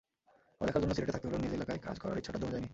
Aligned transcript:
পড়ালেখার 0.57 0.81
জন্য 0.83 0.93
সিলেটে 0.95 1.13
থাকতে 1.15 1.27
হলেও 1.27 1.41
নিজ 1.43 1.53
এলাকায় 1.57 1.81
কাজ 1.87 1.95
করার 2.03 2.19
ইচ্ছাটা 2.19 2.39
দমে 2.41 2.53
যায়নি। 2.53 2.69